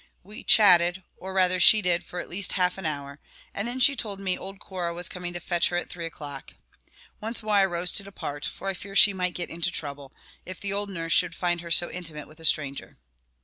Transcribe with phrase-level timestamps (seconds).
[0.23, 3.19] We chatted, or rather she did, for at least half an hour;
[3.53, 6.55] and then she told me old Cora was coming to fetch her at three o'clock.
[7.19, 10.11] Once more I rose to depart, for I feared she might get into trouble,
[10.43, 12.97] if the old nurse should find her so intimate with a stranger.